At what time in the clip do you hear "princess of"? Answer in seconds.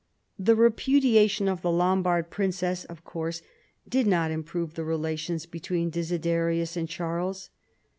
2.31-3.03